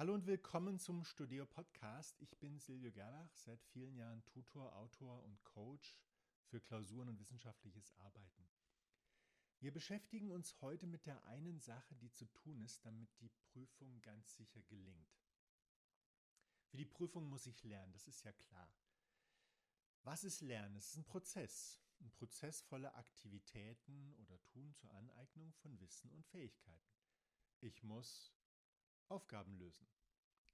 Hallo 0.00 0.14
und 0.14 0.26
willkommen 0.26 0.78
zum 0.78 1.04
Studio 1.04 1.44
Podcast. 1.44 2.22
Ich 2.22 2.38
bin 2.38 2.58
Silvio 2.58 2.90
Gerlach, 2.90 3.36
seit 3.36 3.62
vielen 3.66 3.94
Jahren 3.96 4.24
Tutor, 4.24 4.74
Autor 4.76 5.22
und 5.24 5.44
Coach 5.44 5.94
für 6.46 6.58
Klausuren 6.58 7.10
und 7.10 7.20
wissenschaftliches 7.20 7.92
Arbeiten. 7.98 8.48
Wir 9.58 9.70
beschäftigen 9.70 10.30
uns 10.30 10.58
heute 10.62 10.86
mit 10.86 11.04
der 11.04 11.22
einen 11.26 11.60
Sache, 11.60 11.94
die 11.96 12.10
zu 12.10 12.24
tun 12.32 12.62
ist, 12.62 12.82
damit 12.86 13.10
die 13.20 13.28
Prüfung 13.28 14.00
ganz 14.00 14.36
sicher 14.36 14.62
gelingt. 14.62 15.20
Für 16.68 16.78
die 16.78 16.86
Prüfung 16.86 17.28
muss 17.28 17.46
ich 17.46 17.62
lernen, 17.64 17.92
das 17.92 18.08
ist 18.08 18.24
ja 18.24 18.32
klar. 18.32 18.74
Was 20.04 20.24
ist 20.24 20.40
Lernen? 20.40 20.76
Es 20.76 20.92
ist 20.92 20.96
ein 20.96 21.04
Prozess, 21.04 21.78
ein 22.00 22.10
Prozess 22.12 22.62
voller 22.62 22.96
Aktivitäten 22.96 24.14
oder 24.14 24.42
Tun 24.44 24.72
zur 24.72 24.94
Aneignung 24.94 25.52
von 25.52 25.78
Wissen 25.78 26.10
und 26.10 26.24
Fähigkeiten. 26.24 26.96
Ich 27.60 27.82
muss 27.82 28.32
Aufgaben 29.10 29.54
lösen. 29.56 29.88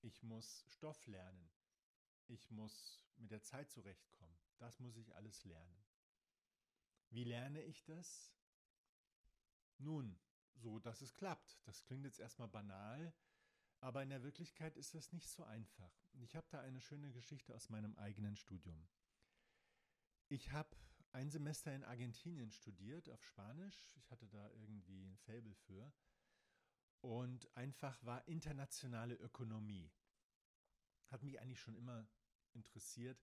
Ich 0.00 0.22
muss 0.22 0.64
Stoff 0.68 1.06
lernen. 1.06 1.50
Ich 2.28 2.50
muss 2.50 3.00
mit 3.16 3.30
der 3.30 3.42
Zeit 3.42 3.70
zurechtkommen. 3.70 4.38
Das 4.58 4.80
muss 4.80 4.96
ich 4.96 5.14
alles 5.14 5.44
lernen. 5.44 5.84
Wie 7.10 7.24
lerne 7.24 7.62
ich 7.62 7.84
das? 7.84 8.32
Nun, 9.78 10.18
so 10.54 10.78
dass 10.78 11.02
es 11.02 11.14
klappt. 11.14 11.60
Das 11.64 11.84
klingt 11.84 12.04
jetzt 12.04 12.18
erstmal 12.18 12.48
banal, 12.48 13.14
aber 13.80 14.02
in 14.02 14.08
der 14.08 14.22
Wirklichkeit 14.22 14.76
ist 14.76 14.94
das 14.94 15.12
nicht 15.12 15.28
so 15.28 15.44
einfach. 15.44 15.92
Ich 16.14 16.34
habe 16.34 16.46
da 16.50 16.60
eine 16.60 16.80
schöne 16.80 17.12
Geschichte 17.12 17.54
aus 17.54 17.68
meinem 17.68 17.94
eigenen 17.96 18.36
Studium. 18.36 18.88
Ich 20.28 20.50
habe 20.50 20.74
ein 21.12 21.30
Semester 21.30 21.74
in 21.74 21.84
Argentinien 21.84 22.50
studiert 22.50 23.08
auf 23.10 23.22
Spanisch. 23.24 23.94
Ich 23.96 24.10
hatte 24.10 24.26
da 24.26 24.50
irgendwie 24.50 25.02
ein 25.02 25.16
Faible 25.18 25.54
für. 25.54 25.92
Und 27.00 27.54
einfach 27.56 28.02
war 28.04 28.26
internationale 28.26 29.14
Ökonomie. 29.14 29.90
Hat 31.08 31.22
mich 31.22 31.40
eigentlich 31.40 31.60
schon 31.60 31.76
immer 31.76 32.06
interessiert. 32.52 33.18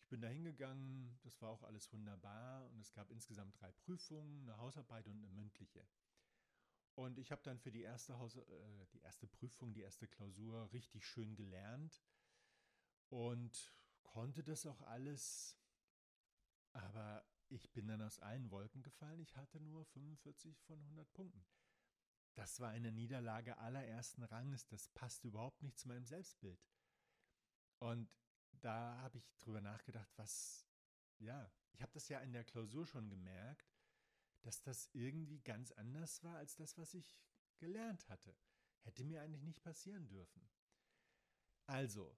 Ich 0.00 0.08
bin 0.08 0.20
da 0.20 0.28
hingegangen, 0.28 1.18
das 1.22 1.40
war 1.42 1.50
auch 1.50 1.62
alles 1.62 1.92
wunderbar 1.92 2.66
und 2.70 2.80
es 2.80 2.92
gab 2.92 3.10
insgesamt 3.10 3.60
drei 3.60 3.70
Prüfungen, 3.72 4.42
eine 4.42 4.56
Hausarbeit 4.56 5.06
und 5.06 5.16
eine 5.16 5.28
mündliche. 5.28 5.86
Und 6.94 7.18
ich 7.18 7.30
habe 7.30 7.42
dann 7.42 7.58
für 7.58 7.70
die 7.70 7.82
erste, 7.82 8.18
Haus 8.18 8.36
äh, 8.36 8.86
die 8.92 9.00
erste 9.00 9.26
Prüfung, 9.26 9.74
die 9.74 9.82
erste 9.82 10.08
Klausur 10.08 10.72
richtig 10.72 11.06
schön 11.06 11.36
gelernt 11.36 12.02
und 13.10 13.74
konnte 14.02 14.42
das 14.42 14.64
auch 14.64 14.80
alles 14.82 15.58
aber 16.78 17.24
ich 17.48 17.72
bin 17.72 17.88
dann 17.88 18.02
aus 18.02 18.18
allen 18.20 18.50
Wolken 18.50 18.82
gefallen. 18.82 19.20
Ich 19.20 19.36
hatte 19.36 19.60
nur 19.60 19.84
45 19.86 20.58
von 20.60 20.80
100 20.80 21.12
Punkten. 21.12 21.44
Das 22.38 22.60
war 22.60 22.68
eine 22.70 22.92
Niederlage 22.92 23.58
allerersten 23.58 24.22
Ranges. 24.22 24.64
Das 24.68 24.86
passt 24.90 25.24
überhaupt 25.24 25.60
nicht 25.60 25.76
zu 25.76 25.88
meinem 25.88 26.04
Selbstbild. 26.04 26.64
Und 27.80 28.08
da 28.60 28.96
habe 28.98 29.18
ich 29.18 29.36
drüber 29.38 29.60
nachgedacht, 29.60 30.08
was, 30.14 30.64
ja, 31.18 31.50
ich 31.72 31.82
habe 31.82 31.90
das 31.90 32.08
ja 32.08 32.20
in 32.20 32.32
der 32.32 32.44
Klausur 32.44 32.86
schon 32.86 33.10
gemerkt, 33.10 33.74
dass 34.42 34.62
das 34.62 34.88
irgendwie 34.92 35.40
ganz 35.40 35.72
anders 35.72 36.22
war 36.22 36.36
als 36.36 36.54
das, 36.54 36.78
was 36.78 36.94
ich 36.94 37.20
gelernt 37.58 38.08
hatte. 38.08 38.36
Hätte 38.82 39.04
mir 39.04 39.20
eigentlich 39.20 39.42
nicht 39.42 39.64
passieren 39.64 40.06
dürfen. 40.06 40.48
Also, 41.66 42.16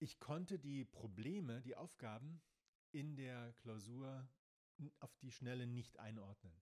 ich 0.00 0.18
konnte 0.18 0.58
die 0.58 0.84
Probleme, 0.84 1.62
die 1.62 1.76
Aufgaben 1.76 2.42
in 2.90 3.14
der 3.14 3.52
Klausur 3.52 4.28
auf 4.98 5.16
die 5.18 5.30
Schnelle 5.30 5.68
nicht 5.68 6.00
einordnen. 6.00 6.60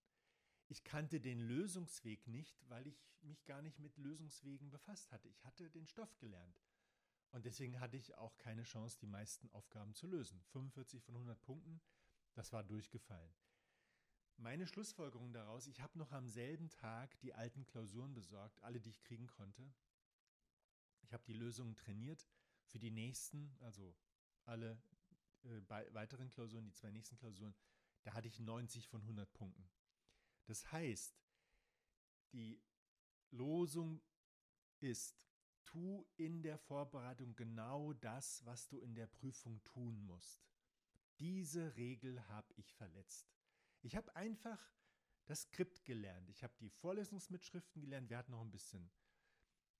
Ich 0.68 0.84
kannte 0.84 1.20
den 1.20 1.40
Lösungsweg 1.40 2.26
nicht, 2.26 2.62
weil 2.68 2.86
ich 2.86 3.02
mich 3.22 3.44
gar 3.46 3.62
nicht 3.62 3.78
mit 3.78 3.96
Lösungswegen 3.96 4.70
befasst 4.70 5.10
hatte. 5.12 5.28
Ich 5.28 5.44
hatte 5.44 5.70
den 5.70 5.86
Stoff 5.86 6.18
gelernt. 6.18 6.60
Und 7.30 7.44
deswegen 7.44 7.80
hatte 7.80 7.96
ich 7.96 8.14
auch 8.14 8.36
keine 8.38 8.62
Chance, 8.62 8.98
die 9.00 9.06
meisten 9.06 9.50
Aufgaben 9.50 9.94
zu 9.94 10.06
lösen. 10.06 10.40
45 10.52 11.02
von 11.02 11.14
100 11.14 11.40
Punkten, 11.42 11.80
das 12.34 12.52
war 12.52 12.64
durchgefallen. 12.64 13.32
Meine 14.36 14.66
Schlussfolgerung 14.66 15.32
daraus, 15.32 15.66
ich 15.66 15.80
habe 15.80 15.98
noch 15.98 16.12
am 16.12 16.28
selben 16.28 16.70
Tag 16.70 17.18
die 17.20 17.34
alten 17.34 17.66
Klausuren 17.66 18.14
besorgt, 18.14 18.62
alle, 18.62 18.80
die 18.80 18.90
ich 18.90 19.00
kriegen 19.00 19.26
konnte. 19.26 19.72
Ich 21.02 21.12
habe 21.12 21.24
die 21.24 21.32
Lösungen 21.32 21.74
trainiert 21.74 22.26
für 22.66 22.78
die 22.78 22.90
nächsten, 22.90 23.56
also 23.60 23.96
alle 24.44 24.80
äh, 25.42 25.60
weiteren 25.92 26.30
Klausuren, 26.30 26.64
die 26.64 26.72
zwei 26.72 26.90
nächsten 26.90 27.16
Klausuren, 27.16 27.54
da 28.02 28.14
hatte 28.14 28.28
ich 28.28 28.38
90 28.38 28.86
von 28.88 29.00
100 29.02 29.32
Punkten. 29.32 29.68
Das 30.48 30.72
heißt, 30.72 31.14
die 32.32 32.60
Losung 33.30 34.00
ist, 34.80 35.28
tu 35.64 36.06
in 36.16 36.42
der 36.42 36.56
Vorbereitung 36.56 37.36
genau 37.36 37.92
das, 37.92 38.44
was 38.46 38.66
du 38.68 38.78
in 38.78 38.94
der 38.94 39.06
Prüfung 39.06 39.62
tun 39.64 40.00
musst. 40.06 40.48
Diese 41.18 41.76
Regel 41.76 42.26
habe 42.28 42.52
ich 42.56 42.72
verletzt. 42.72 43.30
Ich 43.82 43.94
habe 43.94 44.14
einfach 44.16 44.58
das 45.26 45.42
Skript 45.42 45.84
gelernt. 45.84 46.30
Ich 46.30 46.42
habe 46.42 46.54
die 46.58 46.70
Vorlesungsmitschriften 46.70 47.82
gelernt. 47.82 48.08
Wir 48.08 48.16
hatten 48.16 48.32
noch 48.32 48.40
ein 48.40 48.50
bisschen 48.50 48.90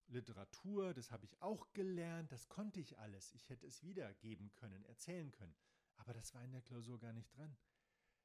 Literatur, 0.09 0.93
das 0.93 1.11
habe 1.11 1.25
ich 1.25 1.41
auch 1.41 1.71
gelernt, 1.73 2.31
das 2.31 2.47
konnte 2.47 2.79
ich 2.79 2.99
alles. 2.99 3.33
Ich 3.33 3.49
hätte 3.49 3.65
es 3.65 3.83
wiedergeben 3.83 4.51
können, 4.53 4.85
erzählen 4.85 5.31
können. 5.31 5.55
Aber 5.97 6.13
das 6.13 6.33
war 6.35 6.43
in 6.43 6.51
der 6.51 6.61
Klausur 6.61 6.99
gar 6.99 7.13
nicht 7.13 7.35
dran. 7.35 7.57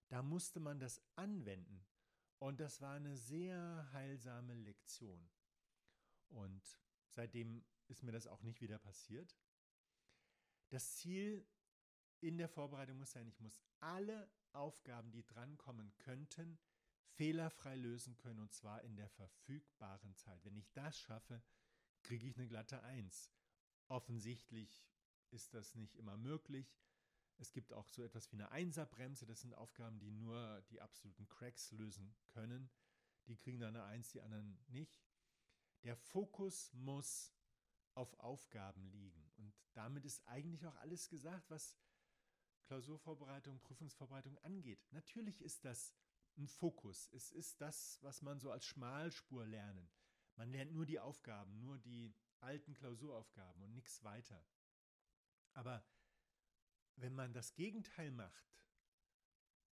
Da 0.09 0.23
musste 0.23 0.61
man 0.61 0.79
das 0.79 1.01
anwenden. 1.17 1.87
Und 2.39 2.61
das 2.61 2.81
war 2.81 2.95
eine 2.95 3.17
sehr 3.17 3.89
heilsame 3.93 4.55
Lektion. 4.55 5.29
Und 6.29 6.79
seitdem 7.09 7.65
ist 7.89 8.03
mir 8.03 8.13
das 8.13 8.27
auch 8.27 8.43
nicht 8.43 8.61
wieder 8.61 8.79
passiert. 8.79 9.37
Das 10.71 10.97
Ziel 10.97 11.47
in 12.21 12.39
der 12.39 12.49
Vorbereitung 12.49 12.99
muss 12.99 13.13
sein, 13.13 13.29
ich 13.29 13.41
muss 13.41 13.61
alle 13.81 14.31
Aufgaben, 14.53 15.11
die 15.13 15.27
drankommen 15.27 15.95
könnten, 15.99 16.59
fehlerfrei 17.15 17.77
lösen 17.77 18.17
können 18.17 18.41
und 18.41 18.53
zwar 18.53 18.83
in 18.83 18.97
der 18.97 19.09
verfügbaren 19.09 20.15
Zeit. 20.17 20.45
Wenn 20.45 20.57
ich 20.57 20.71
das 20.73 20.99
schaffe, 20.99 21.43
kriege 22.03 22.27
ich 22.27 22.37
eine 22.37 22.49
glatte 22.49 22.83
Eins. 22.83 23.31
Offensichtlich 23.89 24.85
ist 25.31 25.55
das 25.55 25.75
nicht 25.75 25.97
immer 25.97 26.17
möglich. 26.17 26.75
Es 27.39 27.53
gibt 27.53 27.73
auch 27.73 27.89
so 27.89 28.03
etwas 28.03 28.31
wie 28.31 28.37
eine 28.37 28.51
Einserbremse. 28.51 29.27
Das 29.27 29.41
sind 29.41 29.55
Aufgaben, 29.55 29.99
die 29.99 30.11
nur 30.11 30.63
die 30.71 30.81
absoluten 30.81 31.29
Cracks 31.29 31.73
lösen 31.73 32.15
können. 32.29 32.71
Die 33.27 33.37
kriegen 33.37 33.59
dann 33.59 33.77
eine 33.77 33.85
Eins, 33.85 34.11
die 34.13 34.21
anderen 34.21 34.59
nicht. 34.69 35.03
Der 35.83 35.97
Fokus 35.97 36.73
muss 36.73 37.33
auf 37.95 38.19
Aufgaben 38.21 38.87
liegen. 38.87 39.31
Und 39.37 39.55
damit 39.73 40.05
ist 40.05 40.27
eigentlich 40.27 40.67
auch 40.67 40.77
alles 40.77 41.09
gesagt, 41.09 41.51
was 41.51 41.77
Klausurvorbereitung, 42.65 43.61
Prüfungsvorbereitung 43.61 44.39
angeht. 44.39 44.81
Natürlich 44.93 45.43
ist 45.43 45.65
das 45.65 45.95
ein 46.37 46.49
Fokus. 46.49 47.09
Es 47.13 47.31
ist 47.31 47.61
das, 47.61 47.99
was 48.03 48.23
man 48.23 48.41
so 48.41 48.51
als 48.51 48.65
Schmalspur 48.65 49.47
lernen. 49.47 49.89
Man 50.37 50.51
lernt 50.51 50.73
nur 50.73 50.87
die 50.87 50.99
Aufgaben, 50.99 51.61
nur 51.61 51.79
die 51.79 52.15
alten 52.41 52.75
Klausuraufgaben 52.75 53.63
und 53.63 53.73
nichts 53.73 54.03
weiter. 54.03 54.45
Aber 55.53 55.85
wenn 56.97 57.15
man 57.15 57.33
das 57.33 57.55
Gegenteil 57.55 58.11
macht, 58.11 58.55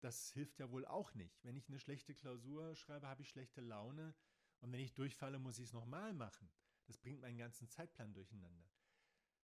das 0.01 0.33
hilft 0.33 0.59
ja 0.59 0.71
wohl 0.71 0.87
auch 0.87 1.15
nicht. 1.15 1.45
Wenn 1.45 1.57
ich 1.57 1.69
eine 1.69 1.79
schlechte 1.79 2.15
Klausur 2.15 2.75
schreibe, 2.75 3.07
habe 3.07 3.23
ich 3.23 3.29
schlechte 3.29 3.61
Laune 3.61 4.15
und 4.61 4.73
wenn 4.73 4.81
ich 4.81 4.95
durchfalle, 4.95 5.39
muss 5.39 5.59
ich 5.59 5.67
es 5.67 5.73
nochmal 5.73 6.15
machen. 6.15 6.51
Das 6.87 6.99
bringt 6.99 7.21
meinen 7.21 7.39
ganzen 7.39 7.69
Zeitplan 7.69 8.15
durcheinander. 8.15 8.69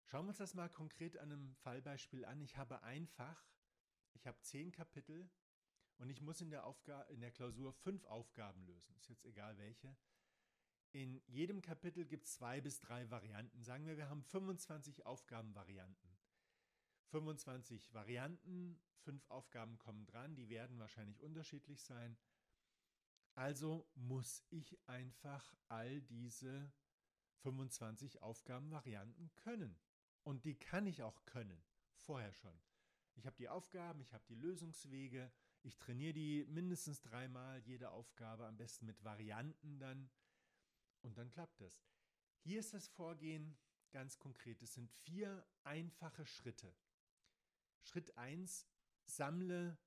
Schauen 0.05 0.25
wir 0.25 0.29
uns 0.29 0.37
das 0.37 0.53
mal 0.53 0.69
konkret 0.69 1.17
an 1.17 1.31
einem 1.31 1.55
Fallbeispiel 1.55 2.25
an. 2.25 2.41
Ich 2.41 2.57
habe 2.57 2.81
einfach, 2.83 3.45
ich 4.13 4.25
habe 4.25 4.39
zehn 4.41 4.71
Kapitel 4.71 5.29
und 5.97 6.09
ich 6.09 6.21
muss 6.21 6.41
in 6.41 6.49
der, 6.49 6.65
Aufga 6.65 7.01
in 7.03 7.21
der 7.21 7.31
Klausur 7.31 7.73
fünf 7.73 8.05
Aufgaben 8.05 8.63
lösen. 8.65 8.95
Ist 8.95 9.09
jetzt 9.09 9.25
egal 9.25 9.57
welche. 9.57 9.95
In 10.91 11.21
jedem 11.27 11.61
Kapitel 11.61 12.05
gibt 12.05 12.25
es 12.25 12.33
zwei 12.33 12.61
bis 12.61 12.79
drei 12.79 13.09
Varianten. 13.11 13.63
Sagen 13.63 13.85
wir, 13.85 13.97
wir 13.97 14.09
haben 14.09 14.23
25 14.23 15.05
Aufgabenvarianten. 15.05 16.16
25 17.07 17.93
Varianten, 17.93 18.79
fünf 18.99 19.25
Aufgaben 19.29 19.77
kommen 19.77 20.05
dran, 20.05 20.35
die 20.35 20.49
werden 20.49 20.79
wahrscheinlich 20.79 21.21
unterschiedlich 21.21 21.83
sein. 21.83 22.17
Also 23.35 23.87
muss 23.95 24.43
ich 24.49 24.77
einfach 24.87 25.55
all 25.67 26.01
diese 26.01 26.71
25 27.43 28.21
Aufgabenvarianten 28.21 29.31
können. 29.35 29.79
Und 30.23 30.43
die 30.43 30.55
kann 30.55 30.87
ich 30.87 31.03
auch 31.03 31.23
können, 31.25 31.63
vorher 31.95 32.33
schon. 32.33 32.59
Ich 33.15 33.25
habe 33.25 33.37
die 33.37 33.49
Aufgaben, 33.49 34.01
ich 34.01 34.13
habe 34.13 34.25
die 34.27 34.35
Lösungswege, 34.35 35.31
ich 35.63 35.77
trainiere 35.77 36.13
die 36.13 36.45
mindestens 36.49 37.01
dreimal, 37.01 37.59
jede 37.61 37.91
Aufgabe, 37.91 38.45
am 38.45 38.57
besten 38.57 38.85
mit 38.85 39.03
Varianten 39.03 39.79
dann. 39.79 40.09
Und 41.01 41.17
dann 41.17 41.29
klappt 41.29 41.61
es. 41.61 41.81
Hier 42.39 42.59
ist 42.59 42.73
das 42.73 42.87
Vorgehen 42.87 43.57
ganz 43.91 44.17
konkret. 44.19 44.61
Es 44.61 44.73
sind 44.73 44.91
vier 44.91 45.45
einfache 45.63 46.25
Schritte. 46.25 46.73
Schritt 47.87 48.17
1, 48.17 48.67
sammle 49.05 49.77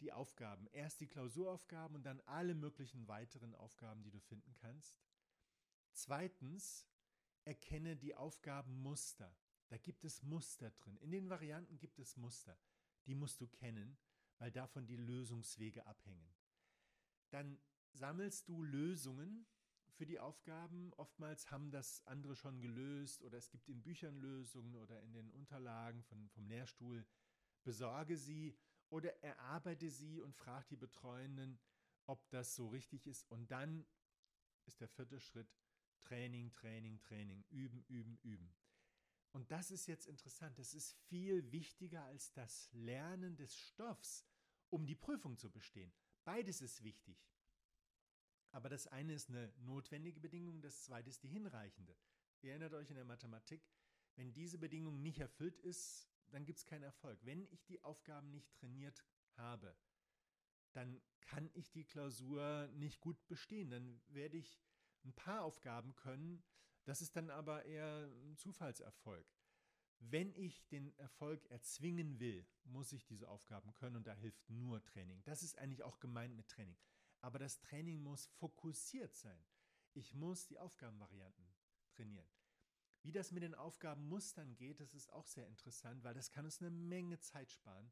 die 0.00 0.12
Aufgaben. 0.12 0.66
Erst 0.72 1.00
die 1.00 1.06
Klausuraufgaben 1.06 1.94
und 1.94 2.02
dann 2.02 2.20
alle 2.22 2.54
möglichen 2.54 3.06
weiteren 3.06 3.54
Aufgaben, 3.54 4.02
die 4.02 4.10
du 4.10 4.18
finden 4.18 4.54
kannst. 4.56 4.98
Zweitens, 5.92 6.88
erkenne 7.44 7.96
die 7.96 8.16
Aufgabenmuster. 8.16 9.32
Da 9.68 9.78
gibt 9.78 10.04
es 10.04 10.22
Muster 10.22 10.72
drin. 10.72 10.96
In 10.96 11.12
den 11.12 11.30
Varianten 11.30 11.78
gibt 11.78 12.00
es 12.00 12.16
Muster. 12.16 12.58
Die 13.06 13.14
musst 13.14 13.40
du 13.40 13.46
kennen, 13.46 13.96
weil 14.38 14.50
davon 14.50 14.86
die 14.86 14.96
Lösungswege 14.96 15.86
abhängen. 15.86 16.34
Dann 17.30 17.60
sammelst 17.92 18.48
du 18.48 18.62
Lösungen 18.64 19.46
für 20.00 20.06
die 20.06 20.18
Aufgaben. 20.18 20.94
Oftmals 20.96 21.50
haben 21.50 21.70
das 21.70 22.00
andere 22.06 22.34
schon 22.34 22.62
gelöst 22.62 23.22
oder 23.22 23.36
es 23.36 23.50
gibt 23.50 23.68
in 23.68 23.82
Büchern 23.82 24.16
Lösungen 24.16 24.74
oder 24.76 24.98
in 25.02 25.12
den 25.12 25.30
Unterlagen 25.30 26.02
von, 26.04 26.26
vom 26.30 26.48
Lehrstuhl. 26.48 27.04
Besorge 27.64 28.16
sie 28.16 28.56
oder 28.88 29.22
erarbeite 29.22 29.90
sie 29.90 30.18
und 30.22 30.34
frag 30.34 30.66
die 30.68 30.78
Betreuenden, 30.78 31.60
ob 32.06 32.26
das 32.30 32.54
so 32.54 32.68
richtig 32.68 33.06
ist. 33.06 33.30
Und 33.30 33.50
dann 33.50 33.84
ist 34.64 34.80
der 34.80 34.88
vierte 34.88 35.20
Schritt 35.20 35.54
Training, 35.98 36.50
Training, 36.54 36.98
Training, 37.02 37.44
üben, 37.50 37.84
üben, 37.86 38.18
üben. 38.22 38.54
Und 39.32 39.50
das 39.50 39.70
ist 39.70 39.86
jetzt 39.86 40.06
interessant. 40.06 40.58
Das 40.58 40.72
ist 40.72 40.94
viel 41.10 41.52
wichtiger 41.52 42.04
als 42.04 42.32
das 42.32 42.70
Lernen 42.72 43.36
des 43.36 43.54
Stoffs, 43.54 44.24
um 44.70 44.86
die 44.86 44.96
Prüfung 44.96 45.36
zu 45.36 45.50
bestehen. 45.50 45.92
Beides 46.24 46.62
ist 46.62 46.82
wichtig. 46.84 47.22
Aber 48.52 48.68
das 48.68 48.86
eine 48.86 49.14
ist 49.14 49.28
eine 49.28 49.52
notwendige 49.58 50.20
Bedingung, 50.20 50.60
das 50.60 50.84
zweite 50.84 51.08
ist 51.08 51.22
die 51.22 51.28
hinreichende. 51.28 51.96
Ihr 52.42 52.50
erinnert 52.50 52.74
euch 52.74 52.90
in 52.90 52.96
der 52.96 53.04
Mathematik, 53.04 53.62
wenn 54.16 54.32
diese 54.32 54.58
Bedingung 54.58 55.00
nicht 55.02 55.20
erfüllt 55.20 55.58
ist, 55.60 56.08
dann 56.30 56.44
gibt 56.44 56.58
es 56.58 56.66
keinen 56.66 56.82
Erfolg. 56.82 57.18
Wenn 57.22 57.46
ich 57.50 57.64
die 57.64 57.82
Aufgaben 57.82 58.30
nicht 58.30 58.52
trainiert 58.54 59.04
habe, 59.36 59.76
dann 60.72 61.00
kann 61.20 61.50
ich 61.54 61.70
die 61.70 61.84
Klausur 61.84 62.68
nicht 62.74 63.00
gut 63.00 63.26
bestehen. 63.28 63.70
Dann 63.70 64.00
werde 64.08 64.36
ich 64.36 64.60
ein 65.04 65.12
paar 65.14 65.42
Aufgaben 65.42 65.94
können, 65.96 66.42
das 66.84 67.02
ist 67.02 67.16
dann 67.16 67.30
aber 67.30 67.64
eher 67.64 68.10
ein 68.24 68.36
Zufallserfolg. 68.36 69.26
Wenn 69.98 70.34
ich 70.34 70.66
den 70.68 70.96
Erfolg 70.98 71.44
erzwingen 71.50 72.18
will, 72.18 72.46
muss 72.64 72.92
ich 72.92 73.04
diese 73.04 73.28
Aufgaben 73.28 73.74
können 73.74 73.96
und 73.96 74.06
da 74.06 74.14
hilft 74.14 74.48
nur 74.48 74.82
Training. 74.82 75.22
Das 75.24 75.42
ist 75.42 75.58
eigentlich 75.58 75.82
auch 75.82 76.00
gemeint 76.00 76.34
mit 76.34 76.48
Training. 76.48 76.78
Aber 77.20 77.38
das 77.38 77.60
Training 77.60 78.02
muss 78.02 78.26
fokussiert 78.26 79.14
sein. 79.14 79.44
Ich 79.92 80.14
muss 80.14 80.46
die 80.46 80.58
Aufgabenvarianten 80.58 81.52
trainieren. 81.90 82.28
Wie 83.02 83.12
das 83.12 83.32
mit 83.32 83.42
den 83.42 83.54
Aufgabenmustern 83.54 84.56
geht, 84.56 84.80
das 84.80 84.94
ist 84.94 85.12
auch 85.12 85.26
sehr 85.26 85.46
interessant, 85.46 86.04
weil 86.04 86.14
das 86.14 86.30
kann 86.30 86.44
uns 86.44 86.60
eine 86.60 86.70
Menge 86.70 87.18
Zeit 87.18 87.50
sparen. 87.50 87.90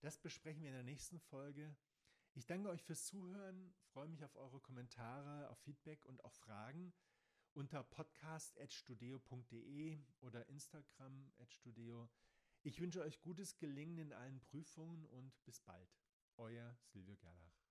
Das 0.00 0.18
besprechen 0.18 0.62
wir 0.62 0.70
in 0.70 0.76
der 0.76 0.84
nächsten 0.84 1.18
Folge. 1.18 1.76
Ich 2.34 2.46
danke 2.46 2.68
euch 2.68 2.82
fürs 2.82 3.06
Zuhören, 3.06 3.74
freue 3.92 4.08
mich 4.08 4.24
auf 4.24 4.36
eure 4.36 4.60
Kommentare, 4.60 5.48
auf 5.50 5.58
Feedback 5.58 6.04
und 6.04 6.24
auch 6.24 6.34
Fragen 6.34 6.92
unter 7.56 7.82
podcast.studio.de 7.82 9.98
oder 10.20 10.46
Instagram.studio. 10.48 12.08
Ich 12.62 12.80
wünsche 12.80 13.00
euch 13.00 13.22
gutes 13.22 13.56
Gelingen 13.56 13.98
in 13.98 14.12
allen 14.12 14.40
Prüfungen 14.40 15.06
und 15.06 15.32
bis 15.44 15.60
bald. 15.60 15.88
Euer 16.36 16.76
Silvio 16.82 17.16
Gerlach. 17.16 17.65